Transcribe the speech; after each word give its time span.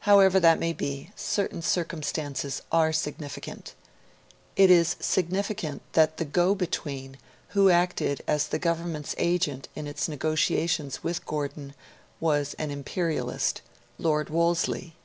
However 0.00 0.40
that 0.40 0.58
may 0.58 0.72
be, 0.72 1.12
certain 1.14 1.62
circumstances 1.62 2.60
are 2.72 2.92
significant. 2.92 3.74
It 4.56 4.68
is 4.68 4.96
significant 4.98 5.82
that 5.92 6.16
the 6.16 6.24
go 6.24 6.56
between 6.56 7.18
who 7.50 7.70
acted 7.70 8.20
as 8.26 8.48
the 8.48 8.58
Government's 8.58 9.14
agent 9.16 9.68
in 9.76 9.86
its 9.86 10.08
negotiations 10.08 11.04
with 11.04 11.24
Gordon 11.24 11.74
was 12.18 12.54
an 12.54 12.72
imperialist 12.72 13.62
Lord 13.96 14.28
Wolseley. 14.28 14.96